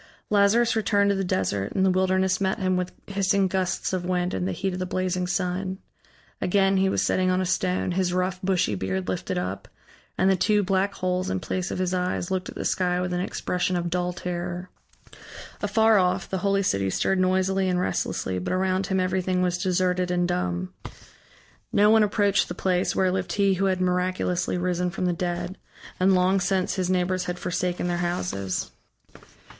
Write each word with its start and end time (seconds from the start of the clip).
Lazarus 0.31 0.75
returned 0.75 1.11
to 1.11 1.15
the 1.15 1.23
desert, 1.23 1.73
and 1.73 1.85
the 1.85 1.91
wilderness 1.91 2.41
met 2.41 2.57
him 2.57 2.75
with 2.75 2.91
hissing 3.05 3.47
gusts 3.47 3.93
of 3.93 4.03
wind 4.03 4.33
and 4.33 4.47
the 4.47 4.51
heat 4.51 4.73
of 4.73 4.79
the 4.79 4.87
blazing 4.87 5.27
sun. 5.27 5.77
Again 6.41 6.77
he 6.77 6.89
was 6.89 7.03
sitting 7.05 7.29
on 7.29 7.39
a 7.39 7.45
stone, 7.45 7.91
his 7.91 8.11
rough, 8.11 8.41
bushy 8.41 8.73
beard 8.73 9.07
lifted 9.07 9.37
up; 9.37 9.67
and 10.17 10.27
the 10.27 10.35
two 10.35 10.63
black 10.63 10.95
holes 10.95 11.29
in 11.29 11.39
place 11.39 11.69
of 11.69 11.77
his 11.77 11.93
eyes 11.93 12.31
looked 12.31 12.49
at 12.49 12.55
the 12.55 12.65
sky 12.65 12.99
with 12.99 13.13
an 13.13 13.19
expression 13.19 13.75
of 13.75 13.91
dull 13.91 14.11
terror. 14.11 14.71
Afar 15.61 15.99
off 15.99 16.27
the 16.27 16.39
holy 16.39 16.63
city 16.63 16.89
stirred 16.89 17.19
noisily 17.19 17.69
and 17.69 17.79
restlessly, 17.79 18.39
but 18.39 18.53
around 18.53 18.87
him 18.87 18.99
everything 18.99 19.43
was 19.43 19.59
deserted 19.61 20.09
and 20.09 20.27
dumb. 20.27 20.73
No 21.71 21.91
one 21.91 22.01
approached 22.01 22.47
the 22.47 22.55
place 22.55 22.95
where 22.95 23.11
lived 23.11 23.33
he 23.33 23.53
who 23.53 23.65
had 23.65 23.79
miraculously 23.79 24.57
risen 24.57 24.89
from 24.89 25.05
the 25.05 25.13
dead, 25.13 25.59
and 25.99 26.15
long 26.15 26.39
since 26.39 26.73
his 26.73 26.89
neighbors 26.89 27.25
had 27.25 27.37
forsaken 27.37 27.85
their 27.85 27.97
houses. 27.97 28.71